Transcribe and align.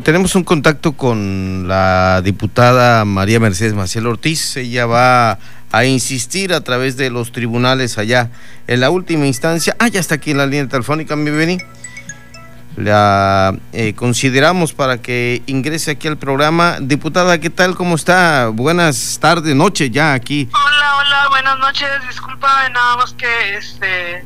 tenemos 0.00 0.34
un 0.34 0.44
contacto 0.44 0.92
con 0.92 1.68
la 1.68 2.20
diputada 2.22 3.04
María 3.04 3.38
Mercedes 3.38 3.74
Maciel 3.74 4.06
Ortiz. 4.06 4.56
Ella 4.56 4.86
va 4.86 5.38
a 5.70 5.84
insistir 5.84 6.52
a 6.52 6.62
través 6.62 6.96
de 6.96 7.10
los 7.10 7.32
tribunales 7.32 7.98
allá 7.98 8.30
en 8.66 8.80
la 8.80 8.90
última 8.90 9.26
instancia. 9.26 9.76
Ah, 9.78 9.88
ya 9.88 10.00
está 10.00 10.16
aquí 10.16 10.30
en 10.30 10.38
la 10.38 10.46
línea 10.46 10.68
telefónica, 10.68 11.16
mi 11.16 11.30
Beni. 11.30 11.58
La 12.76 13.56
eh, 13.72 13.94
consideramos 13.94 14.72
para 14.72 14.98
que 14.98 15.42
ingrese 15.46 15.92
aquí 15.92 16.08
al 16.08 16.16
programa. 16.16 16.78
Diputada, 16.80 17.38
¿qué 17.38 17.50
tal? 17.50 17.76
¿Cómo 17.76 17.94
está? 17.94 18.48
Buenas 18.48 19.18
tardes, 19.20 19.54
noche 19.54 19.90
ya 19.90 20.12
aquí. 20.12 20.48
Hola, 20.52 20.96
hola, 20.96 21.28
buenas 21.28 21.58
noches. 21.58 21.88
Disculpa, 22.08 22.68
nada 22.70 22.96
más 22.96 23.12
que 23.12 23.56
este 23.56 24.24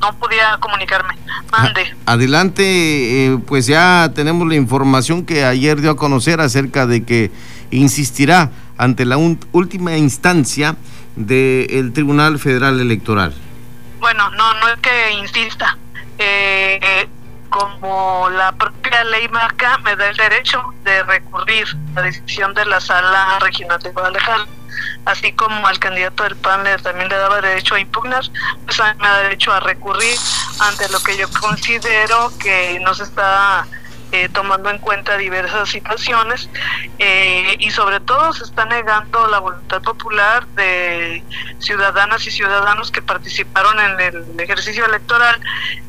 no 0.00 0.12
podía 0.14 0.56
comunicarme. 0.60 1.14
Mande. 1.52 1.94
Adelante, 2.06 2.62
eh, 2.64 3.38
pues 3.46 3.66
ya 3.66 4.10
tenemos 4.14 4.48
la 4.48 4.54
información 4.54 5.24
que 5.24 5.44
ayer 5.44 5.80
dio 5.80 5.90
a 5.90 5.96
conocer 5.96 6.40
acerca 6.40 6.86
de 6.86 7.04
que 7.04 7.30
insistirá 7.70 8.50
ante 8.78 9.04
la 9.04 9.16
última 9.16 9.96
instancia 9.96 10.76
del 11.16 11.92
Tribunal 11.92 12.38
Federal 12.38 12.80
Electoral. 12.80 13.34
Bueno, 14.00 14.30
no, 14.30 14.54
no 14.54 14.68
es 14.68 14.80
que 14.80 15.12
insista. 15.12 15.76
Eh, 16.18 17.08
como 17.50 18.28
la 18.30 18.52
propia 18.90 19.04
ley 19.04 19.28
marca, 19.28 19.78
me 19.78 19.94
da 19.94 20.08
el 20.08 20.16
derecho 20.16 20.62
de 20.84 21.02
recurrir 21.04 21.66
a 21.94 22.00
la 22.00 22.02
decisión 22.06 22.52
de 22.54 22.64
la 22.64 22.80
Sala 22.80 23.38
Regional 23.40 23.80
de 23.80 23.90
Guadalajara 23.90 24.46
así 25.04 25.32
como 25.32 25.66
al 25.66 25.78
candidato 25.78 26.24
del 26.24 26.36
PAN 26.36 26.64
también 26.82 27.08
le 27.08 27.16
daba 27.16 27.40
derecho 27.40 27.74
a 27.74 27.80
impugnar, 27.80 28.22
pues 28.64 28.80
a 28.80 28.92
mí 28.92 29.00
me 29.00 29.08
da 29.08 29.22
derecho 29.22 29.52
a 29.52 29.60
recurrir 29.60 30.16
ante 30.58 30.88
lo 30.90 31.00
que 31.00 31.16
yo 31.16 31.28
considero 31.40 32.32
que 32.38 32.78
no 32.80 32.94
se 32.94 33.04
está 33.04 33.66
eh, 34.12 34.28
tomando 34.28 34.70
en 34.70 34.78
cuenta 34.78 35.16
diversas 35.16 35.68
situaciones 35.68 36.48
eh, 36.98 37.56
y 37.58 37.70
sobre 37.70 38.00
todo 38.00 38.32
se 38.32 38.44
está 38.44 38.64
negando 38.64 39.26
la 39.28 39.38
voluntad 39.38 39.80
popular 39.82 40.46
de 40.48 41.22
ciudadanas 41.58 42.26
y 42.26 42.30
ciudadanos 42.30 42.90
que 42.90 43.02
participaron 43.02 43.78
en 43.78 44.00
el 44.00 44.40
ejercicio 44.40 44.84
electoral 44.84 45.40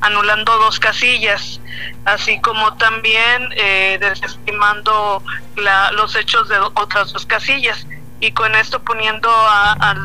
anulando 0.02 0.56
dos 0.60 0.80
casillas 0.80 1.60
así 2.06 2.40
como 2.42 2.76
también 2.76 3.50
eh, 3.56 3.98
desestimando 4.00 5.24
los 5.94 6.16
hechos 6.16 6.48
de 6.50 6.60
otras 6.60 7.14
dos 7.14 7.26
casillas 7.26 7.88
y 8.20 8.32
con 8.34 8.56
esto 8.56 8.84
poniendo 8.84 9.30
al 9.80 10.00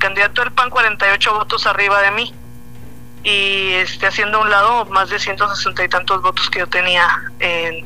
candidato 0.00 0.42
del 0.42 0.52
PAN 0.52 0.68
48 0.70 1.34
votos 1.34 1.66
arriba 1.66 2.02
de 2.02 2.10
mí 2.10 2.34
y 3.24 3.74
este 3.74 4.06
haciendo 4.06 4.38
a 4.38 4.40
un 4.42 4.50
lado 4.50 4.84
más 4.86 5.08
de 5.10 5.18
160 5.18 5.84
y 5.84 5.88
tantos 5.88 6.22
votos 6.22 6.50
que 6.50 6.60
yo 6.60 6.66
tenía 6.66 7.06
en, 7.38 7.84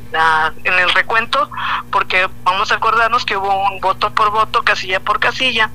en 0.63 0.73
el 0.73 0.89
recuento 0.93 1.49
porque 1.91 2.27
vamos 2.43 2.71
a 2.71 2.75
acordarnos 2.75 3.25
que 3.25 3.37
hubo 3.37 3.71
un 3.71 3.79
voto 3.79 4.11
por 4.13 4.31
voto 4.31 4.63
casilla 4.63 4.99
por 4.99 5.19
casilla 5.19 5.69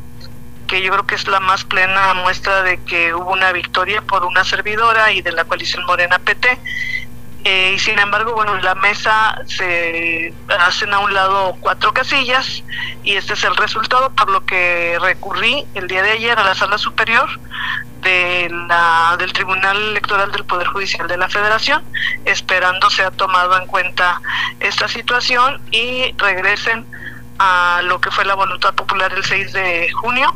que 0.66 0.82
yo 0.82 0.90
creo 0.90 1.06
que 1.06 1.14
es 1.14 1.28
la 1.28 1.38
más 1.38 1.64
plena 1.64 2.14
muestra 2.14 2.62
de 2.62 2.82
que 2.84 3.14
hubo 3.14 3.30
una 3.30 3.52
victoria 3.52 4.02
por 4.02 4.24
una 4.24 4.42
servidora 4.42 5.12
y 5.12 5.22
de 5.22 5.32
la 5.32 5.44
coalición 5.44 5.84
Morena 5.84 6.18
PT 6.18 6.58
eh, 7.44 7.72
y 7.74 7.78
sin 7.80 7.98
embargo, 7.98 8.34
bueno, 8.34 8.54
en 8.54 8.64
la 8.64 8.76
mesa 8.76 9.40
se 9.46 10.32
hacen 10.60 10.94
a 10.94 11.00
un 11.00 11.12
lado 11.12 11.56
cuatro 11.60 11.92
casillas 11.92 12.62
y 13.02 13.14
este 13.14 13.34
es 13.34 13.42
el 13.42 13.56
resultado, 13.56 14.10
por 14.10 14.30
lo 14.30 14.44
que 14.46 14.96
recurrí 15.00 15.66
el 15.74 15.88
día 15.88 16.02
de 16.02 16.12
ayer 16.12 16.38
a 16.38 16.44
la 16.44 16.54
sala 16.54 16.78
superior 16.78 17.28
de 18.02 18.48
la, 18.68 19.16
del 19.18 19.32
Tribunal 19.32 19.76
Electoral 19.76 20.30
del 20.30 20.44
Poder 20.44 20.68
Judicial 20.68 21.08
de 21.08 21.16
la 21.16 21.28
Federación, 21.28 21.82
esperando 22.24 22.90
sea 22.90 23.10
tomado 23.10 23.58
en 23.58 23.66
cuenta 23.66 24.20
esta 24.60 24.86
situación 24.86 25.60
y 25.72 26.14
regresen 26.18 26.86
a 27.38 27.80
lo 27.82 28.00
que 28.00 28.12
fue 28.12 28.24
la 28.24 28.34
voluntad 28.34 28.72
popular 28.74 29.12
el 29.12 29.24
6 29.24 29.52
de 29.52 29.90
junio, 29.90 30.32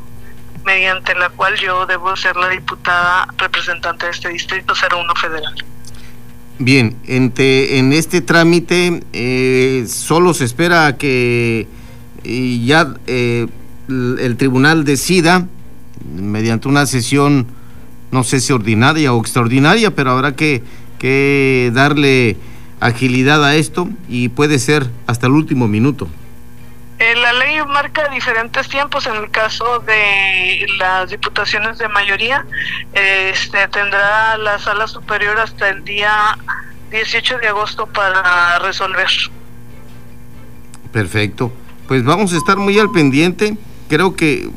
mediante 0.64 1.14
la 1.14 1.28
cual 1.28 1.54
yo 1.56 1.86
debo 1.86 2.16
ser 2.16 2.36
la 2.36 2.48
diputada 2.48 3.28
representante 3.36 4.06
de 4.06 4.12
este 4.12 4.28
distrito 4.31 4.75
01 4.75 5.14
federal. 5.14 5.54
Bien, 6.59 6.97
en 7.06 7.93
este 7.93 8.22
trámite 8.22 9.03
eh, 9.12 9.84
solo 9.89 10.33
se 10.33 10.47
espera 10.47 10.97
que 10.97 11.69
eh, 12.25 12.62
ya 12.65 12.94
eh, 13.06 13.47
el 13.89 14.37
tribunal 14.39 14.84
decida 14.84 15.47
mediante 16.19 16.69
una 16.69 16.87
sesión, 16.87 17.47
no 18.11 18.25
sé 18.25 18.41
si 18.41 18.55
ordinaria 18.55 19.12
o 19.12 19.21
extraordinaria, 19.21 19.94
pero 19.94 20.12
habrá 20.12 20.34
que 20.34 20.62
darle 21.75 22.39
agilidad 22.81 23.44
a 23.44 23.55
esto 23.55 23.88
y 24.09 24.31
puede 24.31 24.59
ser 24.59 24.88
hasta 25.06 25.27
el 25.27 25.34
último 25.34 25.69
minuto. 25.69 26.09
Marca 27.65 28.09
diferentes 28.09 28.69
tiempos. 28.69 29.06
En 29.06 29.17
el 29.17 29.31
caso 29.31 29.78
de 29.81 30.67
las 30.78 31.11
diputaciones 31.11 31.78
de 31.78 31.89
mayoría, 31.89 32.44
este, 32.93 33.67
tendrá 33.69 34.37
la 34.37 34.59
sala 34.59 34.87
superior 34.87 35.39
hasta 35.39 35.71
el 35.71 35.84
día 35.84 36.37
18 36.91 37.39
de 37.39 37.49
agosto 37.49 37.87
para 37.87 38.59
resolver. 38.59 39.09
Perfecto. 40.93 41.53
Pues 41.89 42.05
vamos 42.05 42.33
a 42.33 42.37
estar 42.37 42.56
muy 42.56 42.78
al 42.78 42.91
pendiente. 42.91 43.56
Creo 43.88 44.17
que 44.17 44.50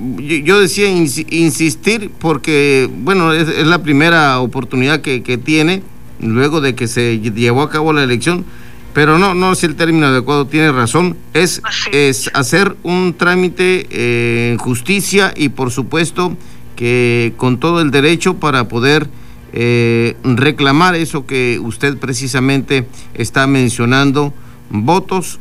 yo 0.43 0.59
decía 0.59 0.89
insistir 0.89 2.11
porque, 2.19 2.89
bueno, 2.91 3.31
es, 3.33 3.47
la 3.65 3.83
primera 3.83 4.39
oportunidad 4.39 5.01
que 5.01 5.37
tiene 5.37 5.83
luego 6.19 6.61
de 6.61 6.75
que 6.75 6.87
se 6.87 7.19
llevó 7.19 7.61
a 7.61 7.69
cabo 7.69 7.93
la 7.93 8.03
elección 8.03 8.45
pero 8.93 9.17
no, 9.17 9.33
no 9.33 9.51
es 9.51 9.63
el 9.63 9.75
término 9.75 10.07
adecuado, 10.07 10.47
tiene 10.47 10.71
razón. 10.71 11.17
Es, 11.33 11.61
es 11.91 12.29
hacer 12.33 12.75
un 12.83 13.15
trámite 13.17 13.87
eh, 13.89 14.49
en 14.51 14.57
justicia 14.57 15.33
y 15.35 15.49
por 15.49 15.71
supuesto 15.71 16.35
que 16.75 17.33
con 17.37 17.59
todo 17.59 17.81
el 17.81 17.91
derecho 17.91 18.35
para 18.35 18.67
poder 18.67 19.09
eh, 19.51 20.15
reclamar 20.23 20.95
eso 20.95 21.25
que 21.25 21.59
usted 21.59 21.97
precisamente 21.97 22.87
está 23.13 23.47
mencionando, 23.47 24.33
votos 24.69 25.39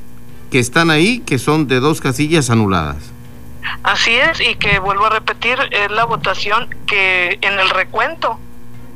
que 0.50 0.58
están 0.58 0.90
ahí, 0.90 1.20
que 1.20 1.38
son 1.38 1.68
de 1.68 1.80
dos 1.80 2.00
casillas 2.00 2.50
anuladas. 2.50 2.96
Así 3.82 4.12
es, 4.12 4.40
y 4.40 4.54
que 4.56 4.78
vuelvo 4.78 5.06
a 5.06 5.10
repetir, 5.10 5.58
es 5.70 5.90
la 5.90 6.04
votación 6.04 6.74
que 6.86 7.38
en 7.42 7.58
el 7.58 7.68
recuento 7.70 8.38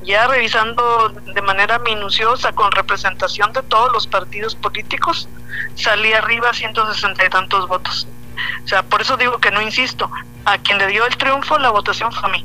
ya 0.04 0.26
revisando 0.26 1.10
de 1.34 1.42
manera 1.42 1.78
minuciosa 1.78 2.52
con 2.52 2.70
representación 2.72 3.52
de 3.52 3.62
todos 3.62 3.92
los 3.92 4.06
partidos 4.06 4.54
políticos, 4.54 5.28
salí 5.74 6.12
arriba 6.12 6.52
160 6.52 7.26
y 7.26 7.30
tantos 7.30 7.68
votos. 7.68 8.06
O 8.64 8.68
sea, 8.68 8.82
por 8.82 9.00
eso 9.00 9.16
digo 9.16 9.38
que 9.38 9.50
no 9.50 9.62
insisto, 9.62 10.10
a 10.44 10.58
quien 10.58 10.78
le 10.78 10.88
dio 10.88 11.06
el 11.06 11.16
triunfo 11.16 11.58
la 11.58 11.70
votación 11.70 12.12
fue 12.12 12.28
a 12.28 12.32
mí. 12.32 12.44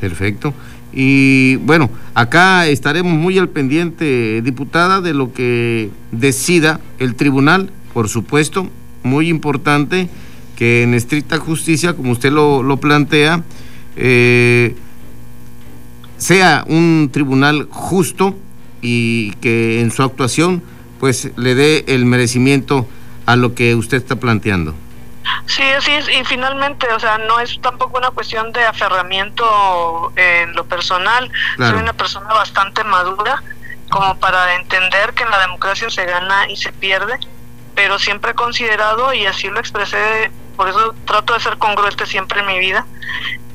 Perfecto. 0.00 0.52
Y 0.92 1.56
bueno, 1.56 1.88
acá 2.14 2.66
estaremos 2.66 3.14
muy 3.14 3.38
al 3.38 3.48
pendiente, 3.48 4.42
diputada, 4.42 5.00
de 5.00 5.14
lo 5.14 5.32
que 5.32 5.90
decida 6.10 6.80
el 6.98 7.14
tribunal, 7.14 7.70
por 7.94 8.08
supuesto, 8.08 8.68
muy 9.02 9.28
importante 9.28 10.10
que 10.56 10.82
en 10.82 10.94
estricta 10.94 11.38
justicia, 11.38 11.94
como 11.94 12.12
usted 12.12 12.30
lo, 12.30 12.62
lo 12.62 12.76
plantea, 12.76 13.42
eh, 13.96 14.76
sea 16.22 16.64
un 16.68 17.10
tribunal 17.12 17.68
justo 17.70 18.36
y 18.80 19.32
que 19.36 19.80
en 19.80 19.90
su 19.90 20.02
actuación 20.02 20.62
pues 21.00 21.30
le 21.36 21.54
dé 21.54 21.84
el 21.88 22.04
merecimiento 22.04 22.88
a 23.26 23.36
lo 23.36 23.54
que 23.54 23.74
usted 23.74 23.98
está 23.98 24.16
planteando. 24.16 24.74
Sí, 25.46 25.62
así 25.62 25.90
es. 25.90 26.08
Y 26.08 26.24
finalmente, 26.24 26.86
o 26.94 27.00
sea, 27.00 27.18
no 27.18 27.40
es 27.40 27.60
tampoco 27.60 27.98
una 27.98 28.10
cuestión 28.10 28.52
de 28.52 28.64
aferramiento 28.64 30.12
en 30.16 30.54
lo 30.54 30.64
personal. 30.64 31.30
Soy 31.56 31.80
una 31.80 31.92
persona 31.92 32.32
bastante 32.32 32.84
madura 32.84 33.42
como 33.90 34.16
para 34.18 34.54
entender 34.56 35.12
que 35.14 35.24
en 35.24 35.30
la 35.30 35.40
democracia 35.40 35.90
se 35.90 36.04
gana 36.06 36.48
y 36.48 36.56
se 36.56 36.72
pierde, 36.72 37.18
pero 37.74 37.98
siempre 37.98 38.30
he 38.30 38.34
considerado, 38.34 39.12
y 39.12 39.26
así 39.26 39.48
lo 39.48 39.60
expresé, 39.60 40.30
por 40.56 40.68
eso 40.68 40.94
trato 41.04 41.34
de 41.34 41.40
ser 41.40 41.58
congruente 41.58 42.06
siempre 42.06 42.40
en 42.40 42.46
mi 42.46 42.58
vida, 42.58 42.86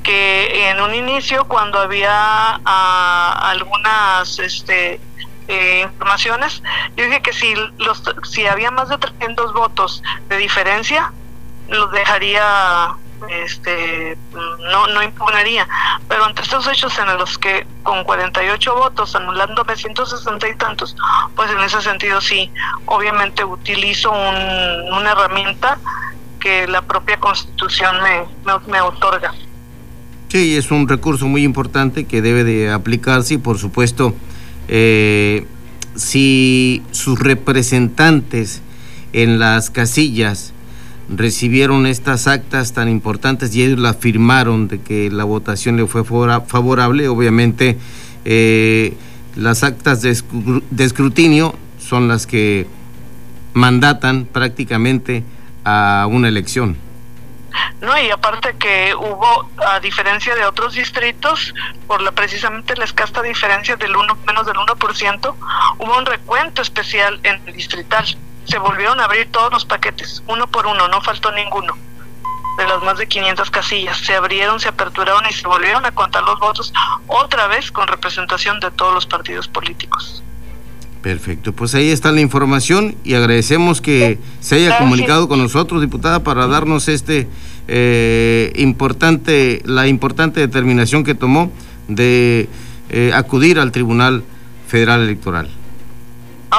que 0.08 0.70
en 0.70 0.80
un 0.80 0.96
inicio 0.96 1.44
cuando 1.50 1.80
había 1.80 2.62
ah, 2.64 3.50
algunas 3.50 4.40
este, 4.40 5.02
eh, 5.50 5.82
informaciones, 5.84 6.64
yo 6.96 7.04
dije 7.04 7.22
que 7.22 7.34
si, 7.34 7.54
los, 7.78 8.02
si 8.24 8.48
había 8.48 8.72
más 8.72 8.88
de 8.88 8.98
300 8.98 9.54
votos 9.54 10.02
de 10.30 10.38
diferencia, 10.38 11.12
los 11.68 11.92
dejaría, 11.92 12.96
este, 13.28 14.18
no, 14.72 14.88
no 14.88 15.04
impugnaría. 15.04 15.68
Pero 16.08 16.24
ante 16.24 16.42
estos 16.42 16.66
hechos 16.70 16.98
en 17.00 17.18
los 17.18 17.38
que 17.38 17.68
con 17.84 18.06
48 18.06 18.76
votos, 18.76 19.14
anulándome 19.14 19.76
160 19.76 20.48
y 20.48 20.56
tantos, 20.56 20.96
pues 21.36 21.52
en 21.52 21.60
ese 21.60 21.82
sentido 21.82 22.22
sí, 22.22 22.50
obviamente 22.86 23.44
utilizo 23.44 24.10
un, 24.10 24.94
una 24.94 25.12
herramienta 25.12 25.78
que 26.40 26.66
la 26.66 26.82
propia 26.82 27.20
constitución 27.20 28.02
me, 28.02 28.26
me 28.68 28.80
otorga. 28.80 29.34
Sí, 30.30 30.56
es 30.56 30.72
un 30.72 30.88
recurso 30.90 31.28
muy 31.28 31.44
importante 31.44 32.04
que 32.04 32.22
debe 32.22 32.44
de 32.44 32.70
aplicarse 32.70 33.36
y 33.36 33.38
por 33.38 33.58
supuesto 33.58 34.14
eh, 34.68 35.46
si 35.96 36.82
sus 36.92 37.18
representantes 37.18 38.62
en 39.14 39.40
las 39.40 39.70
casillas 39.70 40.54
recibieron 41.10 41.86
estas 41.86 42.28
actas 42.28 42.74
tan 42.74 42.90
importantes 42.90 43.56
y 43.56 43.64
ellos 43.64 43.80
la 43.80 43.94
firmaron 43.94 44.68
de 44.68 44.82
que 44.82 45.10
la 45.10 45.24
votación 45.24 45.78
le 45.78 45.88
fue 45.88 46.04
favorable, 46.04 47.08
obviamente 47.08 47.78
eh, 48.26 48.94
las 49.38 49.64
actas 49.64 50.02
de, 50.02 50.12
escrutinio 50.84 51.56
son 51.80 52.10
las 52.10 52.28
que 52.28 52.68
mandatan 53.54 54.26
prácticamente 54.26 55.24
a 55.64 56.08
una 56.12 56.28
elección. 56.28 56.76
No, 57.82 57.98
y 57.98 58.10
aparte 58.10 58.58
que 58.58 58.96
hubo, 58.96 59.50
a 59.66 59.80
diferencia 59.80 60.36
de 60.36 60.46
otros 60.46 60.74
distritos, 60.74 61.54
por 61.86 62.02
la 62.02 62.12
precisamente 62.12 62.76
la 62.76 62.86
escasa 62.86 63.22
diferencia 63.22 63.76
del 63.76 63.96
uno, 63.96 64.18
menos 64.26 64.46
del 64.46 64.56
1%, 64.56 65.36
hubo 65.78 65.98
un 65.98 66.06
recuento 66.06 66.62
especial 66.62 67.20
en 67.24 67.42
el 67.46 67.54
distrital. 67.54 68.06
Se 68.46 68.58
volvieron 68.58 69.00
a 69.00 69.06
abrir 69.06 69.32
todos 69.32 69.52
los 69.52 69.66
paquetes, 69.66 70.24
uno 70.28 70.48
por 70.48 70.68
uno, 70.68 70.88
no 70.88 71.02
faltó 71.02 71.32
ninguno. 71.32 71.78
De 72.58 72.68
las 72.68 72.82
más 72.82 72.98
de 72.98 73.08
500 73.08 73.52
casillas, 73.52 73.98
se 73.98 74.16
abrieron, 74.16 74.60
se 74.60 74.70
aperturaron 74.70 75.24
y 75.30 75.34
se 75.34 75.48
volvieron 75.48 75.86
a 75.86 75.92
contar 75.92 76.24
los 76.24 76.40
votos 76.40 76.74
otra 77.06 77.46
vez 77.46 77.72
con 77.72 77.88
representación 77.88 78.60
de 78.60 78.72
todos 78.72 78.94
los 78.94 79.06
partidos 79.06 79.48
políticos. 79.48 80.24
Perfecto, 81.08 81.54
pues 81.54 81.74
ahí 81.74 81.90
está 81.90 82.12
la 82.12 82.20
información 82.20 82.98
y 83.06 83.14
agradecemos 83.14 83.80
que 83.80 84.20
se 84.42 84.56
haya 84.56 84.78
comunicado 84.78 85.30
con 85.30 85.40
nosotros, 85.40 85.80
diputada, 85.80 86.22
para 86.22 86.48
darnos 86.48 86.90
este 86.90 87.30
eh, 87.70 88.52
importante, 88.58 89.62
la 89.64 89.88
importante 89.88 90.42
determinación 90.42 91.06
que 91.06 91.16
tomó 91.16 91.50
de 91.88 92.50
eh, 92.90 93.14
acudir 93.16 93.58
al 93.58 93.72
Tribunal 93.72 94.26
Federal 94.68 95.00
Electoral. 95.00 95.50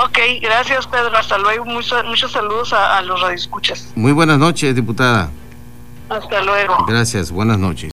Ok, 0.07 0.19
gracias 0.41 0.87
Pedro, 0.87 1.15
hasta 1.15 1.37
luego, 1.37 1.67
muchos, 1.67 2.03
muchos 2.07 2.33
saludos 2.33 2.73
a, 2.73 2.97
a 2.97 3.03
los 3.03 3.21
radioescuchas. 3.21 3.93
Muy 3.97 4.13
buenas 4.13 4.39
noches, 4.39 4.75
diputada. 4.75 5.31
Hasta 6.09 6.43
luego. 6.43 6.87
Gracias, 6.89 7.31
buenas 7.31 7.59
noches. 7.59 7.87